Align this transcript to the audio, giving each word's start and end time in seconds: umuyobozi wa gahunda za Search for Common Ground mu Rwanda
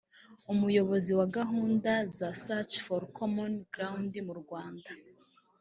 umuyobozi 0.53 1.11
wa 1.19 1.27
gahunda 1.37 1.91
za 2.17 2.29
Search 2.43 2.73
for 2.85 3.01
Common 3.17 3.53
Ground 3.73 4.11
mu 4.27 4.33
Rwanda 4.41 4.91